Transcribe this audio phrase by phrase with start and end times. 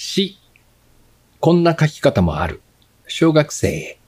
[0.00, 0.38] 詩。
[1.40, 2.60] こんな書き方もある。
[3.08, 3.98] 小学生へ。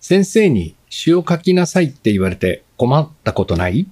[0.00, 3.86] 先生に詩を書きなさいって言われて困ったことない？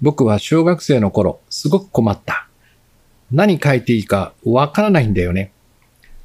[0.00, 2.48] 僕は小学生の頃、すごく困った。
[3.30, 5.52] 何書いていいかわからないんだよね。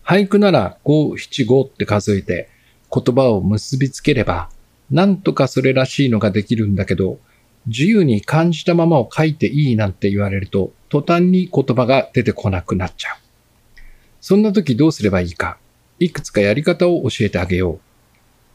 [0.03, 2.49] 俳句なら五七五って数えて
[2.91, 4.49] 言葉を結びつければ、
[4.89, 7.19] なんとかそれらしいのができるんだけど、
[7.67, 13.17] 自由に感じたままを書いていいなんて言われると、途端に言葉が出てこなくなっちゃう。
[14.23, 15.57] そんな時どうすればいいか、
[15.99, 17.79] いくつかやり方を教えてあげよう。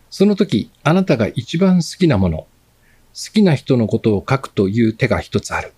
[0.09, 5.75] その時、あなたが一番好きなもの、好きな人のことを書くという手が一つある。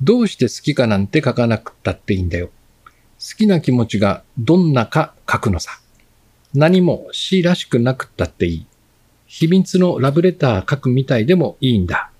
[0.00, 2.50] どうして好きかなんて書かなくったっていいんだよ。
[3.18, 5.80] 好きな気持ちがどんなか書くのさ。
[6.54, 8.66] 何も詩らしくなくったっていい。
[9.26, 12.12] 秘密のラブレター書くみたいでもいいんだ。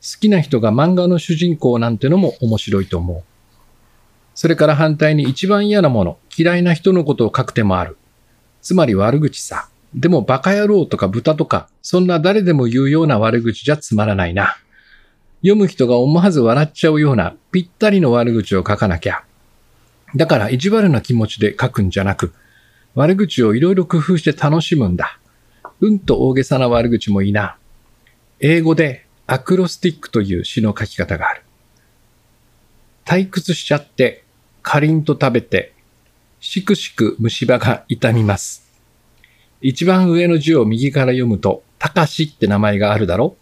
[0.00, 3.35] 好きな人が漫画の主人公なんてのも面白いと思う。
[4.36, 7.96] それから反対に一番嫌なもの、嫌いな人のことを書く手もある。
[8.60, 9.68] つまり悪口さ。
[9.94, 14.58] でもバカ野郎とか豚とか、そんな誰でも言うような悪口じゃつまらないな。
[15.40, 19.24] 読む人が思わず笑っちゃうようなぴったりの悪口を書かなきゃ。
[20.14, 22.34] だから意地悪な気持ちで書くんじゃなく、
[22.94, 25.18] 悪口をいろいろ工夫して楽しむんだ。
[25.80, 27.56] うんと大げさな悪口もいいな。
[28.40, 31.42] 英語でアクロスティックという詩の書き方がある。
[33.06, 34.24] 退屈しちゃって、
[34.68, 35.74] かりんと食べて、
[36.40, 38.68] しくしく虫歯が痛みます。
[39.60, 43.36] 一番上の字を右から読むと、たかしって名前があるだろ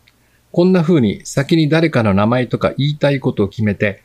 [0.53, 4.03] こんな風に先に誰かの名前とか言いたいことを決めて、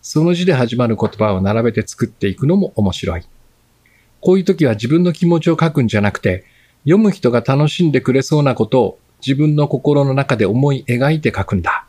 [0.00, 3.22] その字で始まる言葉を並べて作っていくのも面白い。
[4.22, 6.46] こういう時は自分の気持ちを書くんじゃなくて、
[6.84, 11.84] 読む人が楽しんでくれそうなことを自分の心の中で思い描いて書くんだ。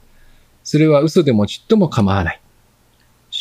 [0.62, 2.43] それは嘘でもちっとも構わない。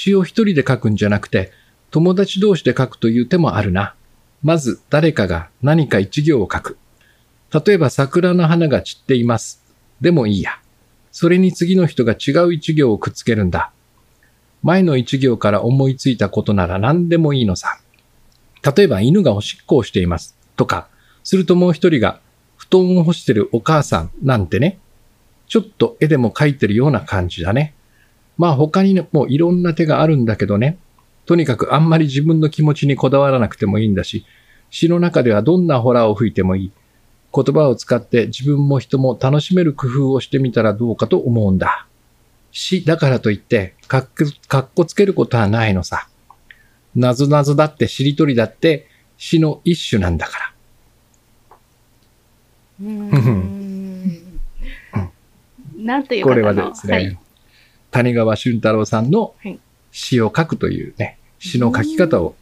[0.03, 1.53] 詩を一人で書くんじゃなくて、
[1.92, 3.95] 友達同士で書くという手もあるな。
[4.42, 6.78] まず誰かが何か一行を書く。
[7.53, 9.62] 例えば桜の花が散っています。
[10.00, 10.59] でもいいや。
[11.12, 13.71] それに次の人が違う一行をくっつけるんだ。
[14.65, 17.78] 前の一行から思いついたことなら何でもいいのさ。
[18.77, 20.37] 例えば犬がおしっこをしています。
[20.56, 20.88] とか、
[21.22, 22.19] するともう一人が
[22.56, 24.81] 布団を干してるお母さんなんてね、
[25.47, 27.75] ちょっと絵でも描いてるような感じだね。
[28.38, 30.78] まあ他にもいろんな手があるんだけどね。
[31.26, 34.25] とにかくあんまり自分の気持ちにこだわらなくてもいいんだし、
[34.70, 36.72] 詩の中ではどんなホラーを吹いてもいい。
[37.34, 41.87] 言葉を使って自分も人も楽しめる工夫をしてみたらどうかと思うんだ。
[42.50, 44.09] 詩だからといって、かっ
[44.48, 46.09] かっこつけることはないのさ。
[46.94, 50.53] なぞなぞだってしりとりだって詩の一種なんだから。
[55.76, 57.19] なんというこれはですね、はい、
[57.92, 59.34] 谷川俊太郎さんの
[59.92, 62.34] 詩を書くというね、詩の書き方を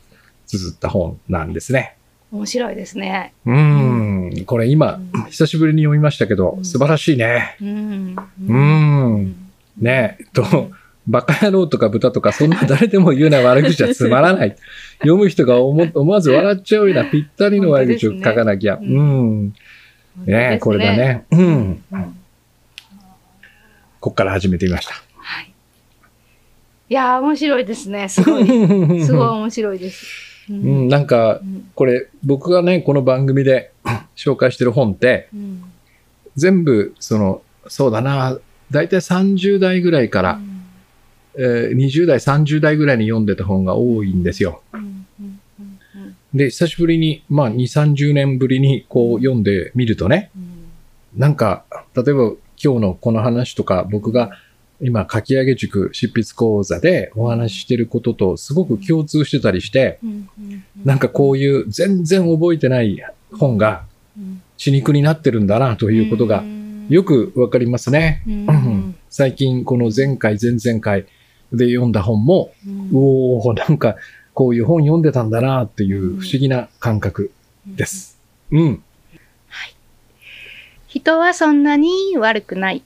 [0.47, 1.97] 綴った本なんですね。
[2.33, 3.35] 面白いですね。
[3.45, 4.45] うん。
[4.47, 7.57] これ今、久しぶりに読みましたけど、素晴らしいね。
[7.61, 8.17] うん。
[8.49, 9.51] うん。
[9.79, 10.71] ねえ、と、
[11.09, 14.57] バカ野郎とか豚とか、そんな 誰でも言うな悪口はつまらない。
[14.99, 18.79] 読む人が 思わず笑っちゃうようなぴったりの悪口を書かなきゃ。
[18.81, 19.53] うん。
[20.25, 21.25] ねこれだね。
[21.33, 21.83] うん。
[23.99, 25.10] こっから始めてみました。
[26.91, 26.95] はい。
[26.95, 28.09] いや面白いですね。
[28.09, 28.47] すごい。
[29.05, 30.07] すごい面白いです。
[30.51, 31.41] うん、なんか、
[31.75, 33.73] これ、僕がね、この番組で
[34.17, 35.63] 紹介してる本って、うん、
[36.37, 38.39] 全部、その、そうだな、
[38.71, 40.41] だいたい30代ぐらいから、
[41.37, 44.63] うん、えー、20代、30代ぐらいに読んでた本が多いんですよ。
[44.75, 44.91] うん
[46.33, 50.39] で、久しぶりに、まあ、2、30年ぶりにこう読んでみるとね、う
[51.17, 51.65] ん、なんか、
[51.97, 54.31] 例えば今日のこの話とか、僕が
[54.83, 59.99] 今、書き上げ塾執筆講座でお話ししてることとすごく共通してたりして、
[60.85, 63.03] なんかこういう全然覚えてない
[63.33, 63.85] 本が
[64.57, 66.43] 血肉になってるんだなということが
[66.89, 68.23] よくわかりますね。
[69.11, 71.07] 最近この前回、前々回
[71.53, 72.53] で読んだ本も、
[72.93, 73.97] おおなんか
[74.35, 77.33] こういう本読んでたんだなっていう不思議な感覚
[77.67, 78.19] です。
[78.51, 78.83] うん。
[79.49, 79.75] はい。
[80.87, 82.83] 人はそんなに悪くない。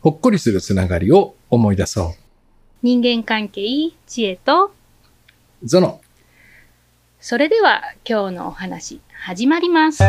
[0.00, 2.12] ほっこりするつながりを思い出そう。
[2.82, 3.66] 人間関係、
[4.06, 4.70] 知恵と、
[5.64, 6.00] ゾノ。
[7.18, 9.98] それでは今日のお話、始まります。
[9.98, 10.04] 知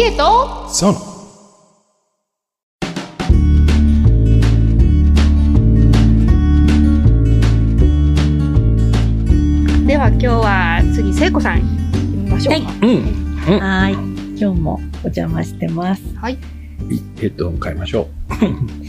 [0.00, 0.98] 恵と、ゾノ。
[9.86, 12.86] では今日は次聖子さん行ってみましょうか。
[12.86, 12.96] はい。
[12.96, 13.60] うん。
[13.60, 13.92] はい。
[14.38, 16.02] 今日もお邪魔してます。
[16.16, 16.38] はい。
[17.18, 18.34] ヘッドホン変えましょう。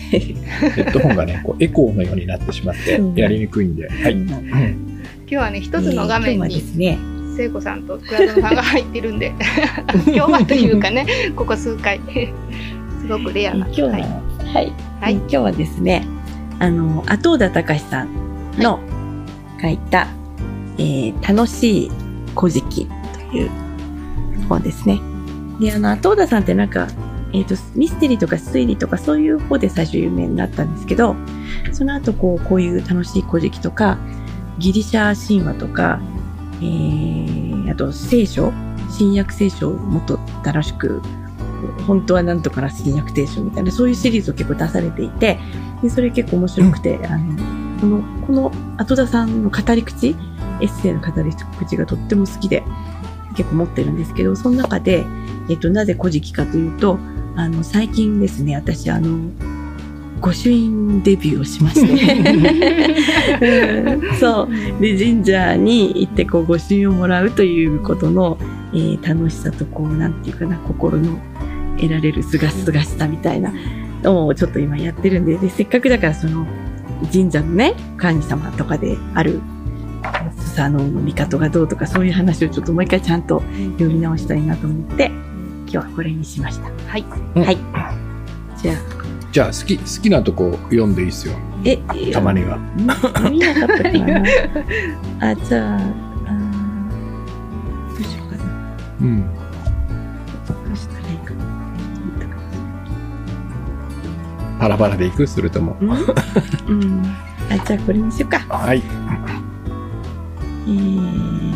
[0.10, 3.90] ヘッドホンがね、こうエコーのようになってしまってうん、やりにくいんで。
[3.90, 4.14] はい。
[4.14, 6.98] 今日はね、一つの画面えー今日はでに、すね、
[7.36, 9.34] 聖子さんと倉園さんが入ってるんで、
[10.08, 11.06] 今日はというかね、
[11.36, 12.00] ここ数回、
[13.02, 13.66] すごくレアな。
[13.68, 16.06] 今日は、はいはい、はい今日はですね、
[16.60, 18.10] あの、後田隆さん
[18.58, 18.80] の
[19.62, 20.08] 書いた、
[20.78, 21.92] えー楽しい
[22.36, 22.88] 古事記
[23.32, 23.50] という
[24.48, 25.00] 本ですね。
[25.60, 26.88] で、あの、後田さんってなんか、
[27.34, 31.16] えっ、と、ミステリーとか推理とかそういう方で最初有名になったんですけど、
[31.74, 33.98] その後こう、こういう楽しい古事記とか、
[34.58, 36.00] ギリシャ神話とか、
[36.60, 38.52] えー、あと聖書、
[38.90, 41.02] 新約聖書をもっと楽しく
[41.86, 45.40] 本当はなんとかな新約聖書みたいな、そういうシリーズを結構出されていて、
[45.82, 47.38] でそれ結構面白くて、あの、
[47.80, 52.64] この、この後田さんの語り口、エッセイの語り口がとっても好きで、
[53.36, 55.06] 結構持ってるんですけど、その中で、
[55.50, 57.00] えっと、なぜ古事記かというと、
[57.38, 59.30] あの、最近ですね、私、あの、
[60.20, 61.92] 御朱印デビューをしまして、
[64.02, 64.82] うんそう。
[64.82, 68.40] で、神社に行って、こう、御朱印をもらうということの、
[68.74, 71.20] えー楽しさと、こう、なんていうかな、心の
[71.80, 73.54] 得られるすがすがしさみたいな
[74.04, 76.48] のをちょっと今やってるんで、で、せっかくだからその
[77.14, 79.40] 神社のね、神様とかである、
[80.40, 83.44] スサノオの帝がどうとかそういう話をちょっともう一回ちゃんと
[83.78, 85.12] 読み直したいなと思って、
[85.70, 86.70] 今日はこれにしました。
[86.90, 87.04] はい。
[87.36, 87.58] はい。
[88.62, 88.76] じゃあ、
[89.32, 91.34] じゃあ、好き、好きなとこ読んでいいっすよ。
[91.66, 91.76] え、
[92.12, 92.56] たまには。
[92.58, 94.24] ん読みなかったかな
[95.32, 95.86] あ、じゃあ、ど
[98.00, 98.44] うしようかな。
[99.02, 99.22] うん。
[99.22, 99.28] ど
[100.74, 101.46] うしたらいいかな。
[104.60, 105.28] パラパラでいく？
[105.28, 105.76] それとも。
[105.82, 105.98] うん、うん。
[107.52, 108.40] あ、じゃあこれにしようか。
[108.50, 108.82] はい。
[110.68, 111.54] えー、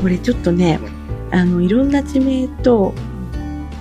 [0.00, 0.78] これちょっとね、
[1.30, 2.92] あの、いろんな地名と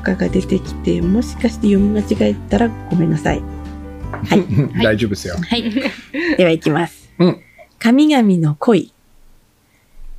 [0.04, 3.42] かが出てきて、もしかして読み間違えたらごめんなさい。
[4.12, 4.84] はい。
[4.84, 5.36] 大丈夫ですよ。
[5.36, 5.63] はい。
[6.38, 7.10] では行きます。
[7.19, 7.42] うん
[7.80, 8.92] 神々の恋。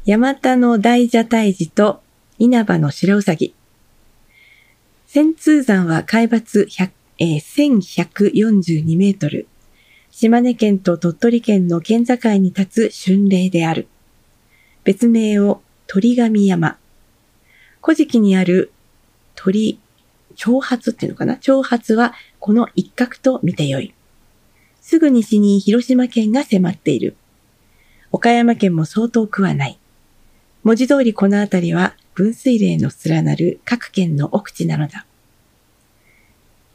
[0.07, 2.01] 山田の大蛇退治と
[2.39, 3.55] 稲葉の白うさぎ。
[5.07, 9.47] 千通山は海抜100えー1142メートル。
[10.11, 13.89] 島根県と鳥取県の県境に立つ春霊である。
[14.85, 16.80] 別名を鳥神山。
[17.83, 18.73] 古事記にある
[19.35, 19.79] 鳥、
[20.37, 21.37] 長髪っていうのかな？
[21.37, 23.95] 長髪はこの一角と見てよい。
[24.81, 27.17] すぐ西に広島県が迫っている。
[28.13, 29.79] 岡山県も相当くはない。
[30.63, 35.07] 文字通りこの辺りは分水嶺の連なる各県の奥地なのだ。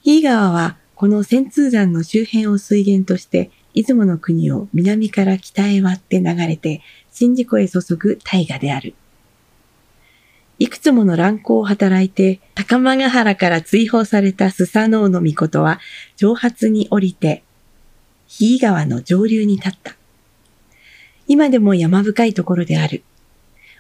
[0.02, 6.82] 比叡川はこの千通山の周辺を水源として出雲の国を南から北へ割って流れて
[7.12, 8.96] 宍道湖へ注ぐ大河である。
[10.58, 15.80] いくつもの乱行を働いて高間ヶ原から追放されたスサノオノミコトは
[16.16, 17.44] 上発に降りて
[18.28, 19.96] 比叡川の上流に立った。
[21.28, 23.04] 今でも山深いところである。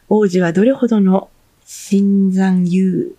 [0.09, 1.29] 王子はどれほどの
[1.65, 3.15] 新山優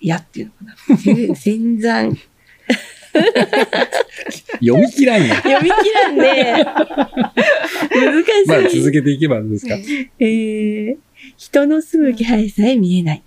[0.00, 0.96] やっていうのかな。
[0.96, 2.16] せ新山、
[4.60, 5.36] 読み切らんな。
[5.36, 6.64] 読み切らんね。
[7.90, 8.48] 難しい。
[8.48, 9.74] まあ、続けていけばいいんですか。
[10.18, 10.96] えー、
[11.36, 13.22] 人の住む気配さえ見えない。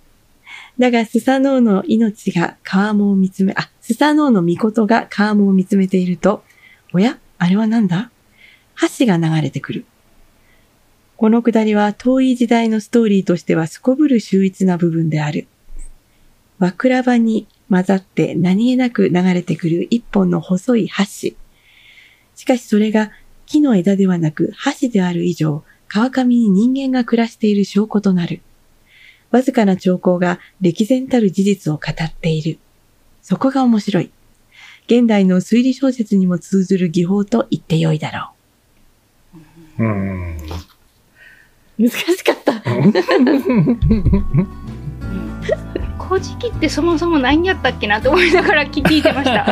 [0.78, 6.42] だが、スサノオの命が川面を見つめ、あ、スサノオの御事が川面を見つめていると、
[6.92, 8.10] おやあれはなんだ？
[8.98, 9.84] 橋が流れてくる。
[11.16, 15.48] このくだりは遠い時代のストーリーとしてはすこぶる秀逸な部分である。
[16.58, 21.34] 和倉場に混ざって何気なく流れてくる一本の細い橋。
[22.36, 23.10] しかしそれが
[23.44, 28.42] 木の枝ではなく橋である以上、川上に人間が暮らしている証拠となる。
[29.32, 32.60] わずかな兆候が歴然たる事実を語っている。
[33.22, 34.12] そこが面白い。
[34.86, 38.30] 現代の推理小説にも通ずる技法と言ってよいだろ
[39.80, 39.82] う。
[39.82, 40.36] ん。
[40.36, 40.38] う。
[41.76, 42.60] 難しかった。
[45.98, 49.44] 古事記ってそもそも何やったっけなと思いながら聞いてました。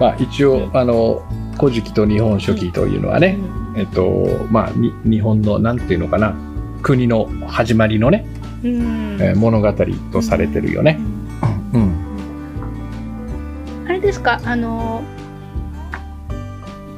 [0.00, 1.22] まあ、一応、あの、
[1.56, 3.38] 古事記と日本書紀というのはね、
[3.76, 6.34] えっと、まあ、に日本の、なんていうのかな、
[6.82, 8.26] 国の始まりのね、
[8.64, 9.72] うんえー物語
[10.12, 10.98] とされてるよね。
[11.74, 11.92] うん。
[13.86, 15.02] あれですか、あの、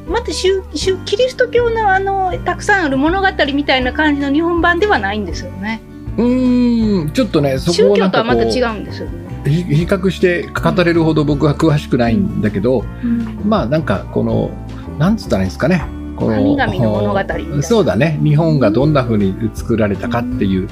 [0.09, 5.83] また宗宗キリスト教のあのたくさんある物語みたいな感じの日本版ではないんですよね。
[6.17, 9.29] うーん、ちょっとね、そこ宗教とはまた違うんですよね。
[9.47, 14.51] ひ比較して語れるほど僕は詳しくないんだけど、うんまあなんかこの
[14.99, 18.19] なんつったらいいんですかねこ神々の物語みたいなそうだね。
[18.23, 20.69] 日本がどんな風に作られたかっていう。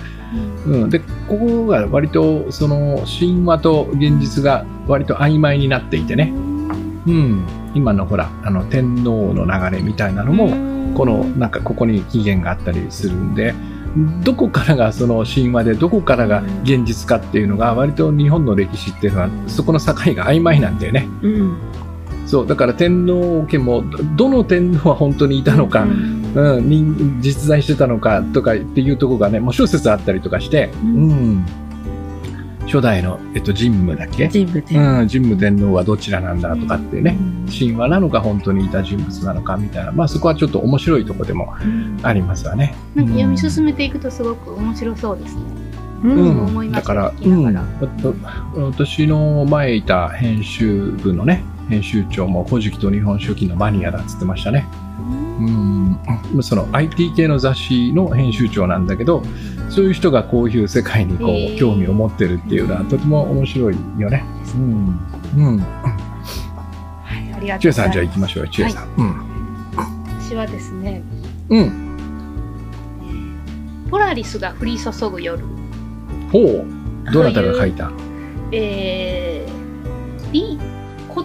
[0.66, 6.32] うんうん、で、ここが割と、その、神話と現実が割と曖昧になっていてね。
[7.06, 7.46] うん。
[7.74, 10.48] 今のほら、あの、天皇の流れみたいなのも、
[10.94, 13.54] この、なんかここに起源があったりするんで、
[14.24, 21.08] どこからがその神話で、どこからが現実かっていうのが、割と日本の歴史っていうのは、そこの境が曖昧なんだよね。
[21.22, 21.56] うん。
[22.26, 23.82] そう、だから天皇家も、
[24.16, 31.46] どどの天皇は本当にいたのか、うん、人実在してたのかとかっていうところがね、もう諸説あったりとかして、ううんん。
[32.66, 34.26] 初代の、えっと、神武だっけ？
[34.26, 34.76] 人物で。
[34.76, 37.16] うん、神武天皇はどちらなんだとかってね、
[37.56, 42.74] 神話なのか本当にいた人物なのかみたいな、まあそこはちょっと面白いところでもうんありますわね。
[42.96, 45.42] なんか読み進めていくとすごく面白そうですね。
[46.02, 54.66] ううんだからうん、私の前いた編集部のね、編集長も古事記と日本書紀のマニアだっつってましたね。
[55.38, 59.22] うん、その IT 系の雑誌の編集長なんだけど、
[59.68, 64.24] そういう人がこういう世界にこう興味を持ってるっていうのはとても面白いよね。
[64.54, 64.98] うん。
[65.36, 65.58] うん。
[65.58, 65.66] は
[67.14, 68.06] い、ありがとちえさんうございます。
[68.06, 68.88] じゃあ行きましょうよ、ちえさん。
[70.20, 71.02] 私はですね、
[71.50, 71.60] うん。
[71.60, 71.86] うん。
[73.90, 75.44] ポラリスが降り注ぐ夜、
[76.32, 76.64] ほう。
[77.12, 77.92] どなたが書いた？
[78.50, 80.58] えー、リ・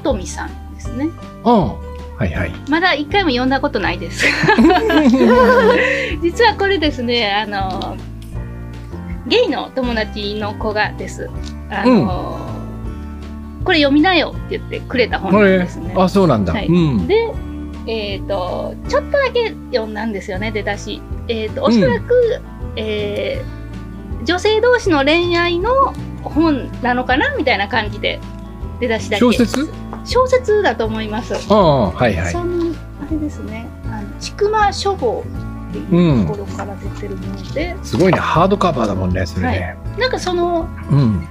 [0.01, 1.05] コトミさんですね。
[1.05, 1.11] うん。
[2.17, 2.51] はいはい。
[2.69, 4.25] まだ一回も読んだことないです。
[6.21, 7.97] 実はこれですね、あの、
[9.27, 11.29] ゲイの友達の子がです。
[11.69, 12.39] あの、
[13.63, 15.93] これ読みなよって言ってくれた本なんですね。
[15.95, 16.53] あ、そうなんだ。
[16.53, 17.07] はいうん。
[17.07, 17.31] で、
[17.85, 21.01] えっ、と、ちょっとだけ読んだんですよね、出だし。
[21.27, 22.41] えっ、と、おそらく、
[22.75, 23.61] えー
[24.23, 25.93] 女性同士の恋愛の
[26.23, 28.19] 本なのかなみたいな感じで、
[28.79, 29.19] 出だしだけ。
[29.19, 29.80] 小説？
[30.05, 31.35] 小説だと思います。
[31.49, 32.31] ああ、はいはい。
[32.31, 35.23] その、あれですね、あの、ちくま書房
[35.69, 39.77] っていうところから出てるもので、すごいね、ハードカバーだもんね、それね。
[39.97, 41.27] なんかその、うん。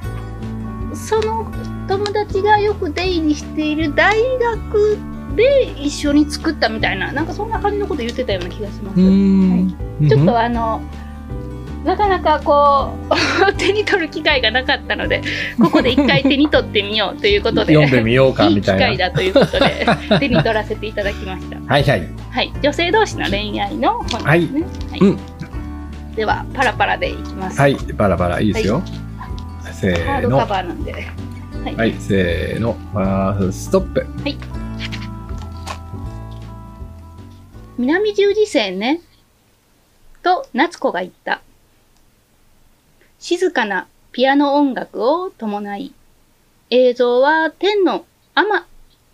[0.94, 1.50] その
[1.88, 4.98] 友達がよく出入りしている大学
[5.36, 9.00] で一緒に作ったみたいな、なんかそんな感じのこと言ってたような気がします。
[9.00, 10.08] うーん。
[10.08, 10.80] ちょっとあの、
[11.84, 12.90] なかなかこ
[13.48, 15.22] う 手に取る機会がなかったので
[15.58, 18.86] ここで一回手に取ってみようということで読んでみようかいい機みたいな。
[18.86, 19.86] 会だということで
[20.18, 21.56] 手に取らせていただきました。
[21.56, 22.08] はいはい。
[22.30, 24.26] はい、女性同士の恋愛の本ですね。
[24.26, 24.40] はい
[25.00, 25.18] うん
[26.16, 27.58] ではパラパラでいきます。
[27.58, 28.82] はい、バラバラいいですよ。
[29.72, 30.46] せハードカーの。
[30.46, 30.92] バーなんで。
[30.92, 30.98] は
[31.70, 31.76] い。
[31.76, 32.76] はい、せーの。
[32.94, 34.06] あーストップ。
[37.78, 39.00] 南十字星ね。
[40.22, 41.40] と夏子が言った。
[43.30, 45.94] 静かなピアノ音楽を伴い、
[46.68, 48.66] 映像は天の天、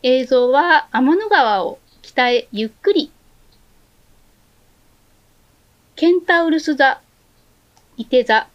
[0.02, 3.12] 映像は天の川を北へゆっくり、
[5.96, 7.02] ケンタウルス座、
[7.98, 8.48] 伊手座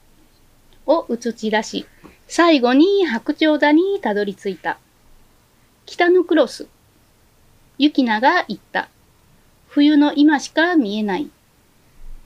[0.88, 1.86] を映し出し、
[2.28, 4.80] 最後に白鳥座にたどり着いた。
[5.86, 6.68] 北のクロス、
[7.78, 8.90] ユキナが言った。
[9.68, 11.30] 冬の今しか見えない。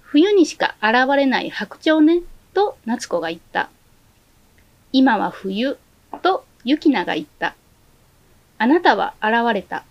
[0.04, 2.22] 冬にしか現れない白鳥ね、
[2.56, 3.70] と夏子が言った。
[4.92, 5.78] 今は冬、
[6.24, 7.56] とユキナが言った。
[8.58, 9.84] あなたは現れた。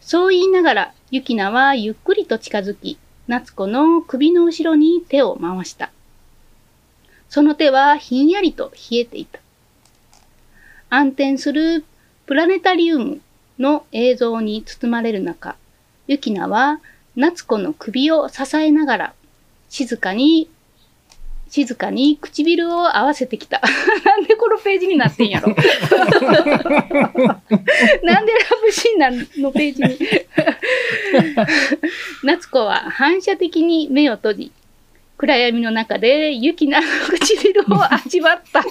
[0.00, 2.98] そう言いながら、ユキナはゆっくりと近づき、
[3.28, 5.92] 夏子の首の後ろに手を回した。
[7.28, 9.38] その手はひんやりと冷えていた。
[10.88, 11.84] 暗転する
[12.26, 13.20] プラネタリウム
[13.60, 15.56] の映像に包まれる中、
[16.08, 16.80] ユキナは
[17.14, 19.14] 夏子の首を支えながら、
[19.68, 20.50] 静かに、
[21.50, 23.60] 静かに唇を合わせてきた。
[24.06, 28.22] なんでこのページになってんやろ なんでラ
[28.62, 29.98] ブシーンなのページに
[32.22, 34.52] 夏子は反射的に目を閉じ、
[35.20, 36.86] 暗闇の中でユキナの
[37.20, 38.62] 唇を味わった。
[38.64, 38.70] こ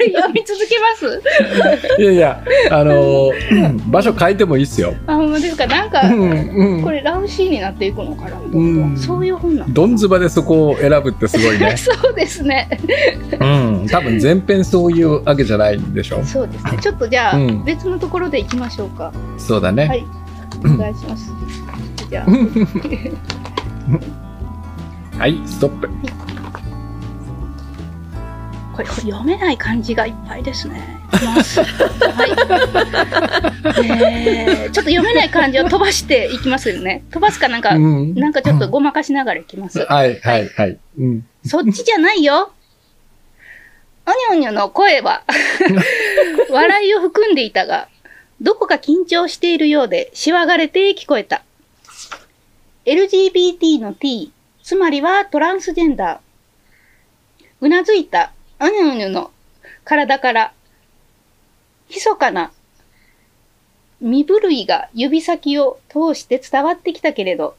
[0.00, 1.22] れ読み続けます？
[2.00, 4.94] いやいや、あのー場所変えてもいいっすよ。
[5.06, 5.64] あ、ほんまですか？
[5.68, 11.76] なんか、うんうんこれラブシーンになっていくのかな、うんんそういう本なのどんずばでそこを選ぶってすごいね。
[11.78, 12.68] そうですね。
[13.38, 13.44] う
[13.84, 13.86] ん。
[13.88, 16.20] 多分全編そういうわけじゃないんでしょ。
[16.24, 16.78] そうですね。
[16.80, 19.12] ちょっとじゃあ、うん別のところで行きましょうか。
[19.38, 19.86] そうだね。
[19.86, 20.04] はい
[20.64, 21.32] お願いします。
[22.10, 22.26] じゃあ、
[25.18, 25.88] はい、ストップ。
[25.88, 25.94] こ
[28.82, 30.98] れこれ読めない漢字がいっぱいですね。
[31.10, 32.30] はい。
[33.86, 37.04] えー、ちょっと読めない漢字を飛ばしていきますよね。
[37.10, 39.80] 飛ばすかなんか、うんなんかちょっとごまかしながらいきます。
[39.80, 40.78] はい、はい、はい。
[40.98, 41.26] うん。
[41.44, 42.52] そっちじゃないよ。
[44.06, 45.22] おにょおにょの声は
[46.50, 47.88] 笑いを含んでいたが、
[48.40, 51.42] どこか緊張しているようで、しわがれて聞こえた。
[52.90, 54.32] LGBT の T、
[54.64, 56.18] つまりはトランスジェンダー。
[57.60, 59.30] うなずいた、うぬうぬの
[59.84, 60.52] 体から、
[61.88, 62.50] 密かな
[64.00, 67.54] 身震いが指先を通して伝わってきたけれど、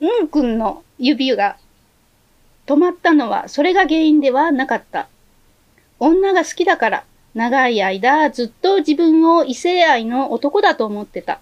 [0.00, 1.56] うんくんの指が
[2.66, 5.08] 止まったのはそれが原因ではなかった。
[5.98, 11.40] 女が好きだから長い間ずっと自分を異性愛の男だと思ってた。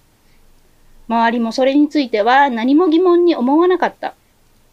[1.10, 4.14] 周りもそれについては何も疑問に思わなかった。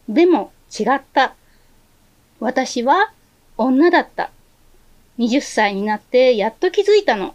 [0.07, 1.33] でも違った。
[2.39, 3.11] 私は
[3.57, 4.29] 女だった。
[5.17, 7.33] 20歳になってやっと気づいたの。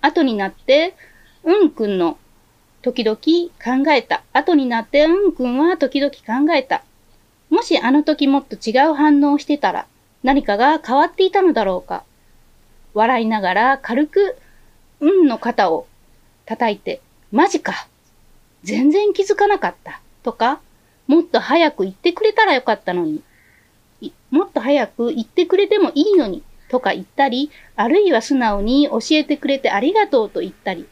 [0.00, 0.94] 後になって、
[1.42, 2.16] うんくんの
[2.82, 4.22] 時々考えた。
[4.32, 6.84] 後になって、うんくんは時々考えた。
[7.50, 9.86] もしあの時もっと違う反応をしてたら、
[10.22, 12.04] 何かが変わっていたのだろうか。
[12.94, 14.36] 笑いながら軽く、
[15.00, 15.88] うんの肩を
[16.46, 17.00] 叩いて、
[17.32, 17.88] マジか。
[18.62, 20.00] 全然気づかなかった。
[20.22, 20.60] とか、
[21.06, 23.22] もっと早く言ってくれたらよかったのに。
[24.30, 26.42] もっと早く言ってくれてもいいのに。
[26.68, 30.86] とか言ったり、あるいは素直に教えてくれてありがとうと言ったり。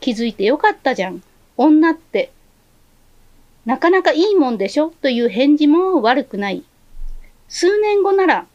[0.00, 1.22] 気づいてよかったじゃん。
[1.56, 2.32] 女って。
[3.64, 4.90] なかなかいいもんでしょ？
[5.00, 6.64] という返事も悪くない。
[7.48, 8.46] 数年後なら、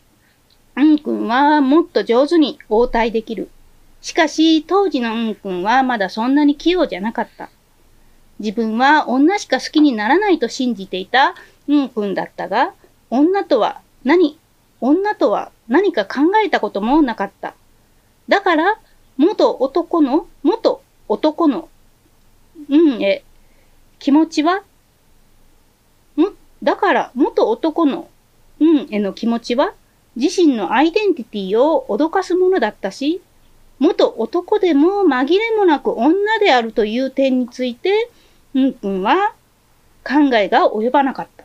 [0.77, 3.49] うんくんはもっと上手に応対できる。
[4.01, 7.49] しかし、当時のうんくんはまだそんなに器用じゃなかった。
[8.41, 11.35] 自分は女しか好きにならないと信じていた
[11.67, 12.73] うんくんだったが、
[13.11, 14.37] 女とは何、
[14.81, 17.53] 女とは何か考えたこともなかった。
[18.27, 18.79] だから、
[19.17, 21.69] 元男の、元男の、
[22.67, 23.23] うんへ、
[23.99, 24.63] 気持ちは、
[26.17, 26.23] ん
[26.63, 28.09] だから、元男の、
[28.59, 29.73] うんへの気持ちは、
[30.15, 33.21] 自身のアイデンティティを脅かすものだったし、
[33.77, 38.09] 元男でも紛れもなく女であるという点について、
[38.55, 39.33] うんくんは
[40.03, 41.43] 考えが及ばなかった。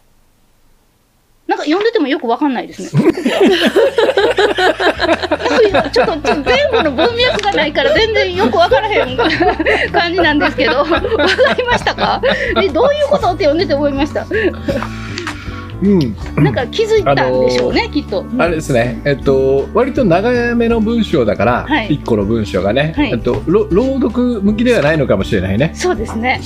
[1.46, 2.90] なんか読んでてもよくわかんないですね。
[2.92, 3.06] ちょっ
[5.82, 9.16] とちょっと前後の文脈がないから全然よくわからへん
[9.92, 10.98] 感じなんですけど、わか
[11.56, 12.20] りましたか？
[12.60, 14.26] えどういうことって読んでて思いました？
[15.82, 16.45] うん。
[16.45, 18.25] なんか気づいたんでしょうね、きっと。
[18.39, 25.73] あれですね、えっと、割と長めの文章だから、はい一個の文章がね、はいえっと、ろ朗読向きではないのかもしれないね。
[25.75, 26.41] そうですね。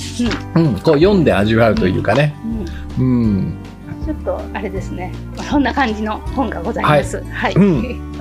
[0.55, 2.35] うん、こう読んで味わうというかね。
[2.43, 2.51] うん。
[2.51, 3.57] うんうん。
[4.05, 5.13] ちょっとあれですね。
[5.49, 7.23] そんな感じの本がございます。
[7.23, 7.53] はい。
[7.53, 8.11] うん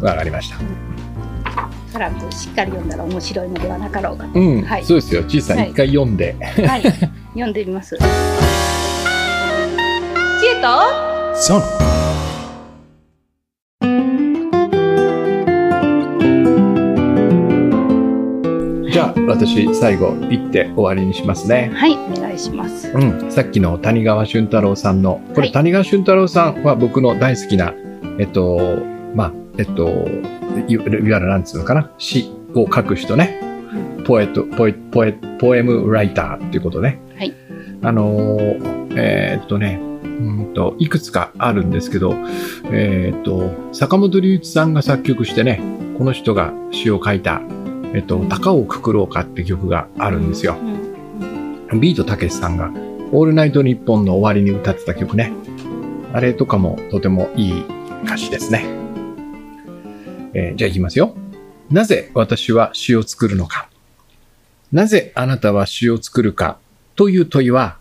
[0.00, 0.58] わかりました。
[1.92, 4.40] トランプしっかり読んだら面白いのではなかろうかと。
[4.40, 5.22] うん、はいそうですよ。
[5.22, 6.34] 小さんはい一回読んで。
[6.40, 6.82] はい。
[6.82, 7.96] 読んでみます。
[10.64, 10.70] と？
[11.36, 11.60] その
[18.90, 21.70] じゃあ、私、最後、言って終わりにしますね。
[21.74, 22.90] はい、お願いします。
[22.92, 27.74] うん、さっきの谷川俊太郎さんの、これ、はい谷川俊太郎さんは僕の大好きな、
[28.18, 28.78] えっと、
[29.14, 30.06] まあ、えっと、
[30.68, 33.38] いいわゆるなんつうのかな、詩を書く人ね。
[34.06, 37.00] ポエット、ポエ、ポエ、ポエムライターっていうことね。
[37.16, 37.34] はい。
[37.82, 39.80] あのー、えーっとね、
[40.20, 42.14] うんと、いくつかあるんですけど、
[42.70, 45.60] えーっと、坂本龍一さんが作曲してね、
[45.98, 47.42] この人が詩を書いた、
[47.94, 50.56] えっと、高をくくろうかって曲があるんですよ。
[51.70, 51.80] うん。
[51.80, 52.70] ビートたけしさんが、
[53.12, 55.32] オールナイトニッポンの終わりに歌ってた曲ね。
[56.12, 57.64] あれとかもとてもいい
[58.04, 58.64] 歌詞ですね。
[60.32, 61.14] えーじゃあ行きますよ。
[61.70, 63.68] なぜ私は詩を作るのか。
[64.72, 66.58] なぜあなたは詩を作るか
[66.96, 67.78] という問いは、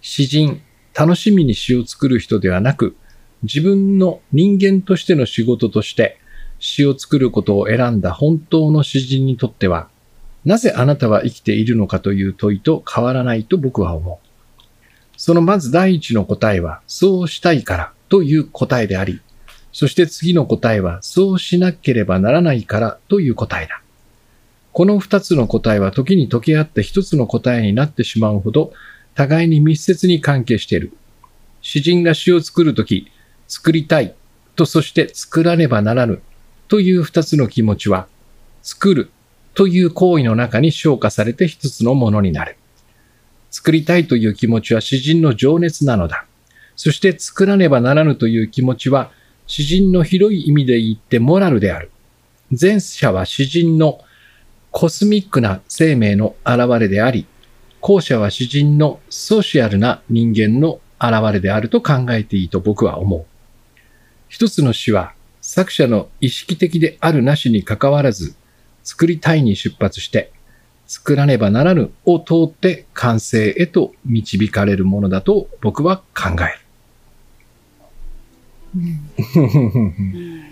[0.00, 0.60] 詩人、
[1.00, 2.94] 楽しみに詩を作る人ではなく、
[3.42, 6.18] 自分の人間としての仕事として
[6.58, 9.88] 詩を作ることを選んだ本当の詩人にとっては、
[10.44, 14.62] なぜあなたは生きているのかという問いと変わらないと僕は思う。
[15.16, 19.22] そのまず第一の答えは、そうしたいからという答えであり、
[19.72, 23.80] そして次の答えは、そうしなければならないからという答えだ。
[24.72, 28.74] この二つの答えは時に溶け合って一つの答えになってしまうほど、
[29.20, 30.94] 互いに密接に関係している。
[31.60, 33.12] 詩人が詩を作るとき、
[33.48, 34.14] 作りたい
[34.56, 36.22] とそして作らねばならぬ
[36.68, 38.08] という二つの気持ちは、
[38.62, 39.10] 作る
[39.52, 42.56] という行為の中に昇華されて一つのものになる。
[43.50, 46.24] 作りたいという気持ちは詩人の情熱なのだ。
[46.74, 49.10] そして作らねばならぬという気持ちは
[49.46, 51.90] 詩人の広い意味で言ってモラルである。
[52.58, 54.00] 前者は詩人の
[54.70, 57.26] コスミックな生命の現れであり、
[57.80, 63.24] 後者は詩人のソーシャルな人間の現れであると考えていいと僕は思う。
[64.28, 68.34] 一つの詩は作者の意識的であるなしに関わらず、
[68.84, 70.30] 作りたいに出発して、
[70.86, 76.58] 作らねばならぬを通って完成へと導かれるものだと僕は考え
[78.76, 80.44] る。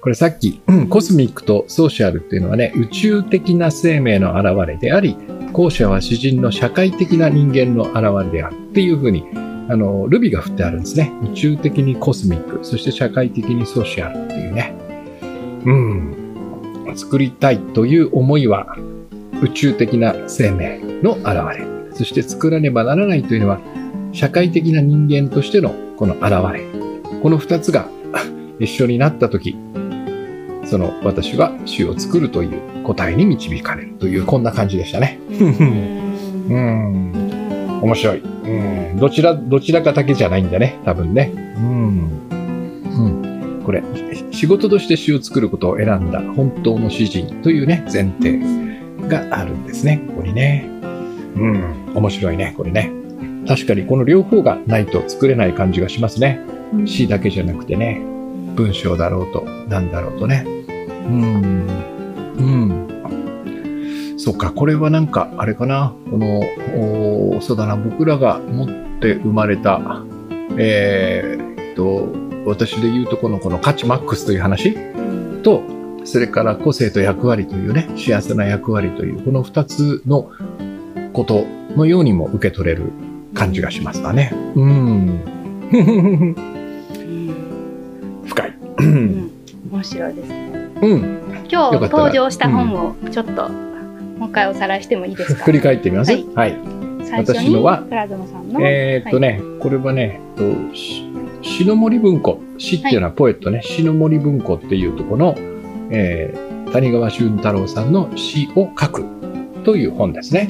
[0.00, 5.16] これさっき、コスミックとソーシャルっていうのはね、宇宙的な生命の現れであり、
[5.52, 9.26] 後者は詩人の社会的な人間の現れであるっていうふうに、
[9.68, 11.12] あの、ルビが振ってあるんですね。
[11.30, 14.74] 宇宙的にコスミック、そして社会的にソーシャルっていうね。
[15.66, 16.92] うん。
[16.96, 18.76] 作りたいという思いは、
[19.42, 21.66] 宇宙的な生命の現れ。
[21.92, 23.60] そして作らねばならないというのは、
[24.12, 26.64] 社会的な人間としてのこの現れ。
[27.22, 27.86] この二つが
[28.58, 29.56] 一緒になったとき、
[30.70, 35.18] その私は詩を作るという答えに導かれるという、こんな感じでしたね。
[35.28, 37.80] ううんん。
[37.82, 38.18] 面白い。
[38.20, 38.96] うん。
[39.00, 40.78] どちら、どちらかだけじゃないんだね。
[40.84, 41.32] 多分ね。
[41.56, 42.10] うん。
[42.30, 43.62] うん。
[43.64, 43.82] これ、
[44.30, 48.38] 仕事として詩を作ることを選んだ本当の詩人というね、前提
[49.08, 50.04] があるんですね。
[50.06, 50.68] ここにね。
[51.34, 51.92] うん。
[51.96, 52.92] 面白いね、これね。
[53.48, 56.38] 確かにこの両方がないと作れない感じがしますね。
[56.86, 58.00] 詩だけじゃなくてね。
[58.54, 60.59] 文章だろうと、なんだろうとね。
[61.06, 61.66] うん。
[62.38, 62.90] うん。
[64.18, 65.94] そうか、これはなんか、あれかな。
[66.10, 68.68] この、そうだな、僕らが持っ
[69.00, 70.02] て生まれた、
[70.58, 72.12] えーっと、
[72.46, 75.62] 私で言うとこのこの価値マックスという話うんと、
[76.04, 80.30] それから個性と役割というね、幸せな役割という、この二つの
[81.12, 81.44] こと
[81.76, 82.92] のようにも受け取れる
[83.34, 84.32] 感じがしますわね。
[84.54, 85.22] うん。
[85.72, 86.34] うん
[88.26, 88.54] 深い。
[89.70, 90.50] うん面白いですね。
[90.82, 91.00] うん。
[91.50, 95.44] 今日登場した本をちょっともう一回おさらいしてもいいですか？
[95.44, 96.58] 振り返ってみますはいはい。
[97.18, 101.04] 私のはプラズマさんの、えーっとね、これはね、えっとし
[101.42, 105.34] 詩の森文庫、詩っていうのはポエットね、詩の森文庫っていうところの、
[105.90, 109.04] えー谷川俊太郎さんの詩を書く
[109.64, 110.48] という本ですね。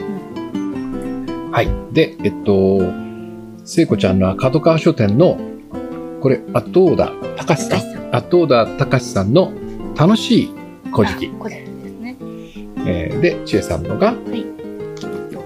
[1.50, 1.94] はい。
[1.94, 2.80] で、えっと、
[3.64, 5.38] 聖子ちゃんのは角川書店の、
[6.20, 7.89] これ、後田隆さん。
[8.12, 9.52] 後田隆さんの
[9.96, 10.54] 楽しい
[10.92, 11.26] 古事記。
[11.32, 12.16] あ古事記ですね。
[12.86, 14.44] えーで、千恵さんのが、えっ
[14.96, 15.40] と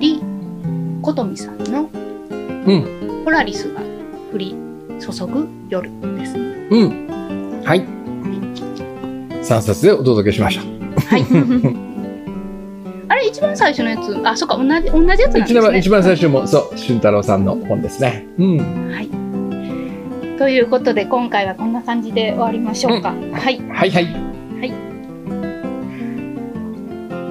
[0.00, 0.20] 李
[1.02, 1.88] 琴美さんの
[2.66, 2.76] う
[3.20, 3.80] ん、ポラリスが
[4.32, 4.56] 降り
[5.00, 6.40] 注ぐ夜ですね。
[6.70, 7.62] うん。
[7.62, 7.84] はい。
[9.42, 10.62] 3冊でお届けしました。
[11.06, 11.24] はい。
[13.06, 15.78] あれ一番最初のやつ、あ、そっか同じ同じやつなんです一番ね。
[15.78, 18.26] 一番最初も、そう、俊太郎さんの本ですね。
[18.38, 18.58] うん。
[18.90, 19.08] はい。
[20.44, 23.12] ということで今回はこんな感じで終わりましょうか。
[23.12, 23.58] はい。
[23.70, 24.06] はいはい。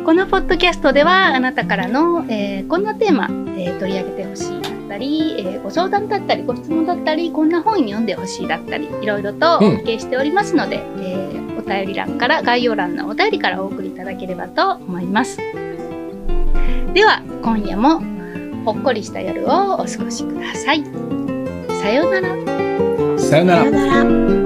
[0.03, 18.01] このポッドキャストではあなたからの、えーこんなテーマ、えー取り上げてほしいだったり、えーご相談だったりご質問だったりこんな本読んでほしいだったりいろいろとうんお受けしておりますので、えーお便り欄から概要欄のお便りからお送りいただければと思いますでは今夜も
[18.65, 20.83] ほっこりした夜をお過ごしください
[21.79, 22.62] さようなら
[23.33, 23.45] さよ。
[23.45, 24.42] なら。